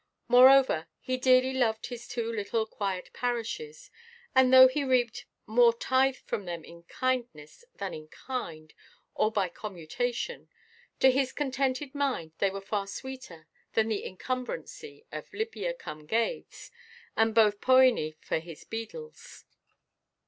[0.27, 3.91] Moreover, he dearly loved his two little quiet parishes;
[4.33, 8.73] and, though he reaped more tithe from them in kindness than in kind
[9.13, 10.49] or by commutation,
[10.99, 16.71] to his contented mind they were far sweeter than the incumbency of Libya–cum–Gades,
[17.15, 19.43] and both Pœni for his beadles.